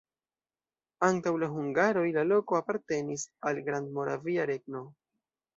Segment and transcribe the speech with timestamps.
[1.07, 4.87] Antaŭ la hungaroj la loko apartenis al Grandmoravia Regno.